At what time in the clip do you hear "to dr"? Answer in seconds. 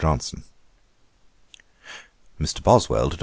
3.11-3.19